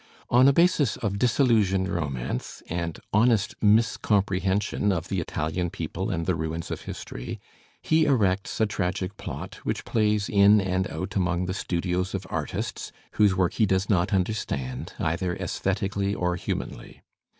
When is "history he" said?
6.81-8.05